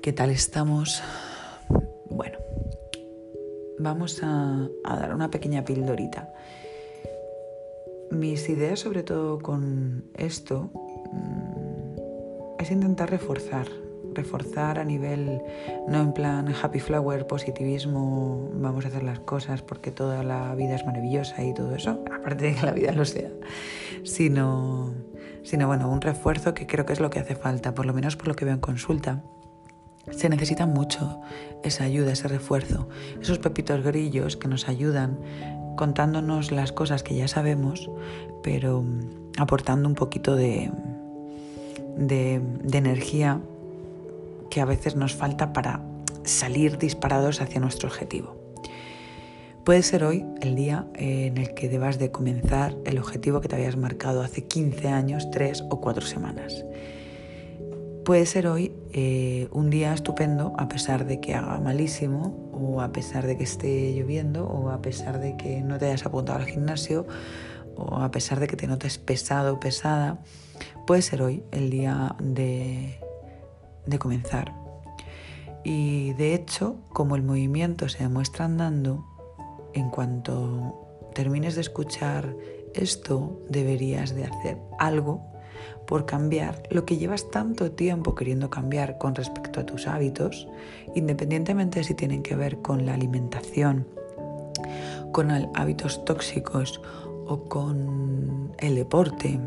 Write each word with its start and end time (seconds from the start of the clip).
¿Qué 0.00 0.14
tal 0.14 0.30
estamos? 0.30 1.02
Bueno, 2.08 2.38
vamos 3.78 4.22
a, 4.22 4.70
dar 4.84 5.14
una 5.14 5.30
pequeña 5.30 5.66
pildorita. 5.66 6.32
Mis 8.10 8.48
ideas 8.48 8.80
sobre 8.80 9.02
todo 9.02 9.38
con 9.40 10.04
esto 10.16 10.70
mm, 11.12 12.58
es 12.58 12.70
intentar 12.70 13.10
reforzar, 13.10 13.66
reforzar 14.14 14.78
a 14.78 14.84
nivel, 14.84 15.42
no 15.86 16.00
en 16.00 16.14
plan 16.14 16.48
happy 16.48 16.80
flower, 16.80 17.26
positivismo, 17.26 18.48
vamos 18.54 18.86
a 18.86 18.88
hacer 18.88 19.02
las 19.02 19.20
cosas 19.20 19.60
porque 19.60 19.90
toda 19.90 20.22
la 20.22 20.54
vida 20.54 20.76
es 20.76 20.86
maravillosa 20.86 21.44
y 21.44 21.52
todo 21.52 21.74
eso, 21.74 22.02
aparte 22.12 22.46
de 22.46 22.54
que 22.54 22.64
la 22.64 22.72
vida 22.72 22.92
lo 22.92 23.04
sea, 23.04 23.30
sino, 24.04 24.94
sino 25.42 25.66
bueno, 25.66 25.90
un 25.90 26.00
refuerzo 26.00 26.54
que 26.54 26.66
creo 26.66 26.86
que 26.86 26.92
es 26.92 27.00
lo 27.00 27.10
que 27.10 27.18
hace 27.18 27.34
falta, 27.34 27.74
por 27.74 27.86
lo 27.86 27.94
menos 27.94 28.16
por 28.16 28.28
lo 28.28 28.36
que 28.36 28.44
veo 28.44 28.54
en 28.54 28.60
consulta 28.60 29.22
se 30.10 30.28
necesita 30.28 30.66
mucho 30.66 31.20
esa 31.62 31.84
ayuda, 31.84 32.12
ese 32.12 32.28
refuerzo, 32.28 32.88
esos 33.20 33.38
pepitos 33.38 33.82
grillos 33.84 34.36
que 34.36 34.48
nos 34.48 34.68
ayudan 34.68 35.18
contándonos 35.76 36.52
las 36.52 36.72
cosas 36.72 37.02
que 37.02 37.14
ya 37.14 37.28
sabemos, 37.28 37.90
pero 38.42 38.82
mm, 38.82 39.32
aportando 39.38 39.88
un 39.88 39.94
poquito 39.94 40.36
de, 40.36 40.70
de, 41.96 42.42
energía 42.72 43.40
que 44.50 44.60
a 44.60 44.64
veces 44.64 44.96
nos 44.96 45.14
falta 45.14 45.52
para 45.52 45.80
salir 46.24 46.78
disparados 46.78 47.40
hacia 47.40 47.60
nuestro 47.60 47.88
objetivo. 47.88 48.39
Puede 49.64 49.82
ser 49.82 50.04
hoy 50.04 50.24
el 50.40 50.56
día 50.56 50.86
en 50.94 51.38
el 51.38 51.54
que 51.54 51.68
debas 51.68 51.98
de 51.98 52.10
comenzar 52.10 52.76
el 52.84 52.98
objetivo 52.98 53.40
que 53.40 53.48
te 53.48 53.56
habías 53.56 53.76
marcado 53.76 54.22
hace 54.22 54.44
15 54.44 54.88
años, 54.88 55.30
3 55.30 55.64
o 55.70 55.80
4 55.80 56.04
semanas 56.06 56.64
puede 58.10 58.26
ser 58.26 58.48
hoy 58.48 58.72
eh, 58.92 59.46
un 59.52 59.70
día 59.70 59.94
estupendo 59.94 60.52
a 60.58 60.66
pesar 60.66 61.06
de 61.06 61.20
que 61.20 61.36
haga 61.36 61.60
malísimo 61.60 62.50
o 62.52 62.80
a 62.80 62.90
pesar 62.90 63.24
de 63.24 63.36
que 63.36 63.44
esté 63.44 63.94
lloviendo 63.94 64.48
o 64.48 64.70
a 64.70 64.82
pesar 64.82 65.20
de 65.20 65.36
que 65.36 65.60
no 65.60 65.78
te 65.78 65.86
hayas 65.86 66.06
apuntado 66.06 66.40
al 66.40 66.46
gimnasio 66.46 67.06
o 67.76 67.98
a 67.98 68.10
pesar 68.10 68.40
de 68.40 68.48
que 68.48 68.56
te 68.56 68.66
notes 68.66 68.98
pesado 68.98 69.54
o 69.54 69.60
pesada. 69.60 70.18
Puede 70.88 71.02
ser 71.02 71.22
hoy 71.22 71.44
el 71.52 71.70
día 71.70 72.16
de, 72.18 72.98
de 73.86 73.98
comenzar. 74.00 74.54
Y 75.62 76.14
de 76.14 76.34
hecho, 76.34 76.78
como 76.92 77.14
el 77.14 77.22
movimiento 77.22 77.88
se 77.88 78.02
demuestra 78.02 78.46
andando, 78.46 79.06
en 79.74 79.90
cuanto 79.90 81.10
termines 81.14 81.54
de 81.54 81.62
escuchar 81.62 82.34
esto, 82.74 83.40
deberías 83.48 84.14
de 84.14 84.24
hacer 84.24 84.58
algo 84.78 85.22
por 85.86 86.06
cambiar 86.06 86.62
lo 86.70 86.84
que 86.84 86.96
llevas 86.96 87.30
tanto 87.30 87.72
tiempo 87.72 88.14
queriendo 88.14 88.48
cambiar 88.48 88.98
con 88.98 89.14
respecto 89.14 89.60
a 89.60 89.66
tus 89.66 89.86
hábitos, 89.86 90.48
independientemente 90.94 91.80
de 91.80 91.84
si 91.84 91.94
tienen 91.94 92.22
que 92.22 92.36
ver 92.36 92.58
con 92.58 92.86
la 92.86 92.94
alimentación, 92.94 93.86
con 95.12 95.30
hábitos 95.54 96.04
tóxicos 96.04 96.80
o 97.26 97.44
con 97.48 98.52
el 98.58 98.76
deporte, 98.76 99.40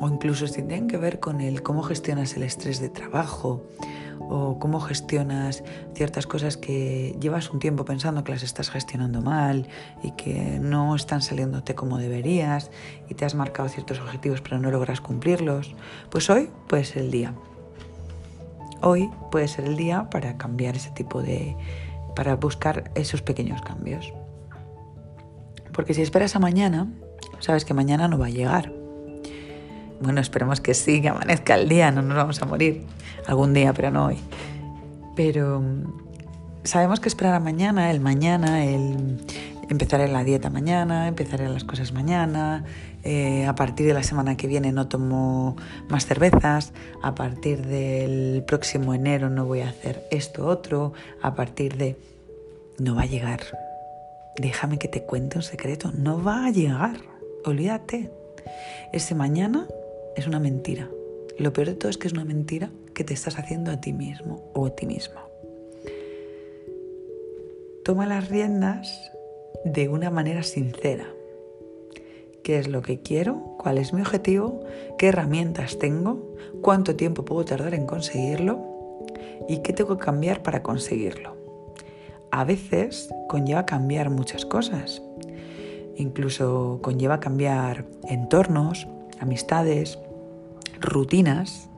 o 0.00 0.08
incluso 0.08 0.46
si 0.46 0.62
tienen 0.62 0.88
que 0.88 0.98
ver 0.98 1.20
con 1.20 1.40
el 1.40 1.62
cómo 1.62 1.82
gestionas 1.82 2.36
el 2.36 2.42
estrés 2.42 2.80
de 2.80 2.88
trabajo 2.88 3.62
o 4.20 4.58
cómo 4.58 4.80
gestionas 4.80 5.62
ciertas 5.94 6.26
cosas 6.26 6.56
que 6.56 7.16
llevas 7.20 7.50
un 7.50 7.58
tiempo 7.58 7.84
pensando 7.84 8.24
que 8.24 8.32
las 8.32 8.42
estás 8.42 8.70
gestionando 8.70 9.22
mal 9.22 9.68
y 10.02 10.12
que 10.12 10.58
no 10.60 10.94
están 10.94 11.22
saliéndote 11.22 11.74
como 11.74 11.98
deberías 11.98 12.70
y 13.08 13.14
te 13.14 13.24
has 13.24 13.34
marcado 13.34 13.68
ciertos 13.68 14.00
objetivos 14.00 14.40
pero 14.40 14.58
no 14.58 14.70
logras 14.70 15.00
cumplirlos, 15.00 15.74
pues 16.10 16.28
hoy 16.30 16.50
puede 16.68 16.84
ser 16.84 17.02
el 17.02 17.10
día. 17.10 17.34
Hoy 18.82 19.10
puede 19.30 19.48
ser 19.48 19.64
el 19.64 19.76
día 19.76 20.08
para 20.10 20.36
cambiar 20.36 20.76
ese 20.76 20.90
tipo 20.90 21.22
de... 21.22 21.56
para 22.14 22.36
buscar 22.36 22.90
esos 22.94 23.22
pequeños 23.22 23.62
cambios. 23.62 24.12
Porque 25.72 25.94
si 25.94 26.02
esperas 26.02 26.36
a 26.36 26.38
mañana, 26.38 26.92
sabes 27.40 27.64
que 27.64 27.74
mañana 27.74 28.08
no 28.08 28.18
va 28.18 28.26
a 28.26 28.30
llegar. 28.30 28.72
Bueno, 30.00 30.20
esperemos 30.20 30.60
que 30.60 30.74
sí, 30.74 31.00
que 31.00 31.08
amanezca 31.08 31.54
el 31.54 31.68
día, 31.68 31.90
no 31.90 32.02
nos 32.02 32.16
vamos 32.16 32.42
a 32.42 32.46
morir 32.46 32.84
algún 33.26 33.54
día, 33.54 33.72
pero 33.72 33.90
no 33.90 34.06
hoy. 34.06 34.18
Pero 35.14 35.60
mm, 35.60 36.64
sabemos 36.64 37.00
que 37.00 37.08
esperar 37.08 37.34
a 37.34 37.40
mañana, 37.40 37.90
el 37.90 38.00
mañana, 38.00 38.64
el 38.64 39.18
empezaré 39.68 40.08
la 40.08 40.24
dieta 40.24 40.50
mañana, 40.50 41.08
empezaré 41.08 41.48
las 41.48 41.64
cosas 41.64 41.92
mañana, 41.92 42.64
eh, 43.02 43.46
a 43.46 43.54
partir 43.54 43.86
de 43.86 43.94
la 43.94 44.02
semana 44.02 44.36
que 44.36 44.46
viene 44.46 44.72
no 44.72 44.88
tomo 44.88 45.56
más 45.88 46.06
cervezas, 46.06 46.72
a 47.02 47.14
partir 47.14 47.66
del 47.66 48.44
próximo 48.46 48.94
enero 48.94 49.30
no 49.30 49.44
voy 49.44 49.60
a 49.60 49.68
hacer 49.68 50.06
esto 50.10 50.46
otro, 50.46 50.92
a 51.22 51.34
partir 51.34 51.76
de... 51.76 51.96
No 52.78 52.94
va 52.94 53.02
a 53.02 53.06
llegar. 53.06 53.40
Déjame 54.36 54.78
que 54.78 54.88
te 54.88 55.02
cuente 55.02 55.38
un 55.38 55.42
secreto, 55.42 55.92
no 55.96 56.22
va 56.22 56.44
a 56.44 56.50
llegar. 56.50 56.98
Olvídate. 57.46 58.10
Ese 58.92 59.14
mañana 59.14 59.66
es 60.16 60.26
una 60.26 60.40
mentira. 60.40 60.90
Lo 61.38 61.52
peor 61.52 61.68
de 61.68 61.74
todo 61.74 61.90
es 61.90 61.98
que 61.98 62.08
es 62.08 62.14
una 62.14 62.24
mentira 62.24 62.70
que 62.94 63.04
te 63.04 63.14
estás 63.14 63.38
haciendo 63.38 63.70
a 63.70 63.80
ti 63.80 63.92
mismo 63.92 64.50
o 64.54 64.66
a 64.66 64.74
ti 64.74 64.86
misma. 64.86 65.26
Toma 67.84 68.06
las 68.06 68.28
riendas 68.30 69.12
de 69.64 69.88
una 69.88 70.10
manera 70.10 70.42
sincera. 70.42 71.06
¿Qué 72.42 72.58
es 72.58 72.68
lo 72.68 72.80
que 72.80 73.00
quiero? 73.00 73.56
¿Cuál 73.58 73.78
es 73.78 73.92
mi 73.92 74.00
objetivo? 74.00 74.60
¿Qué 74.98 75.08
herramientas 75.08 75.78
tengo? 75.78 76.34
¿Cuánto 76.62 76.96
tiempo 76.96 77.24
puedo 77.24 77.44
tardar 77.44 77.74
en 77.74 77.86
conseguirlo? 77.86 79.04
¿Y 79.48 79.58
qué 79.58 79.72
tengo 79.72 79.98
que 79.98 80.04
cambiar 80.04 80.42
para 80.42 80.62
conseguirlo? 80.62 81.36
A 82.30 82.44
veces 82.44 83.10
conlleva 83.28 83.66
cambiar 83.66 84.10
muchas 84.10 84.46
cosas. 84.46 85.02
Incluso 85.96 86.78
conlleva 86.82 87.20
cambiar 87.20 87.84
entornos, 88.08 88.86
amistades, 89.20 89.98
rutinas, 90.80 91.68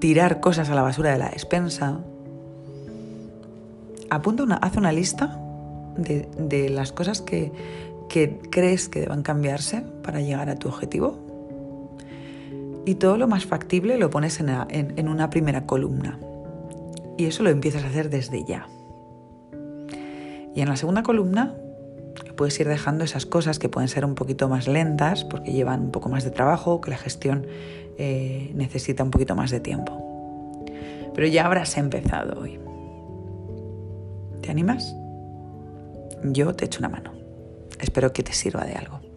tirar 0.00 0.40
cosas 0.40 0.70
a 0.70 0.74
la 0.74 0.82
basura 0.82 1.12
de 1.12 1.18
la 1.18 1.30
despensa. 1.30 2.00
Apunta 4.10 4.42
una, 4.42 4.56
haz 4.56 4.76
una 4.76 4.92
lista 4.92 5.38
de, 5.96 6.68
las 6.70 6.92
cosas 6.92 7.20
que, 7.20 7.52
crees 8.50 8.88
que 8.88 9.00
deban 9.00 9.22
cambiarse 9.22 9.82
para 10.02 10.20
llegar 10.20 10.48
a 10.48 10.56
tu 10.56 10.68
objetivo. 10.68 11.18
Y 12.86 12.94
todo 12.94 13.18
lo 13.18 13.28
más 13.28 13.44
factible 13.44 13.98
lo 13.98 14.08
pones 14.08 14.40
en, 14.40 14.48
en 14.70 15.08
una 15.08 15.28
primera 15.28 15.66
columna. 15.66 16.18
Y 17.18 17.26
eso 17.26 17.42
lo 17.42 17.50
empiezas 17.50 17.84
a 17.84 17.88
hacer 17.88 18.08
desde 18.08 18.44
ya. 18.44 18.66
Y 20.54 20.62
en 20.62 20.68
la 20.68 20.76
segunda 20.76 21.02
columna 21.02 21.54
puedes 22.38 22.58
ir 22.60 22.68
dejando 22.68 23.04
esas 23.04 23.26
cosas 23.26 23.58
que 23.58 23.68
pueden 23.68 23.88
ser 23.88 24.04
un 24.04 24.14
poquito 24.14 24.48
más 24.48 24.68
lentas 24.68 25.24
porque 25.24 25.52
llevan 25.52 25.80
un 25.82 25.90
poco 25.90 26.08
más 26.08 26.22
de 26.22 26.30
trabajo, 26.30 26.80
que 26.80 26.90
la 26.90 26.96
gestión 26.96 27.46
eh, 27.98 28.52
necesita 28.54 29.02
un 29.02 29.10
poquito 29.10 29.34
más 29.34 29.50
de 29.50 29.58
tiempo. 29.58 30.64
Pero 31.14 31.26
ya 31.26 31.44
habrás 31.44 31.76
empezado 31.76 32.40
hoy. 32.40 32.60
¿Te 34.40 34.52
animas? 34.52 34.94
Yo 36.22 36.54
te 36.54 36.66
echo 36.66 36.78
una 36.78 36.88
mano. 36.88 37.12
Espero 37.80 38.12
que 38.12 38.22
te 38.22 38.32
sirva 38.32 38.64
de 38.64 38.74
algo. 38.74 39.07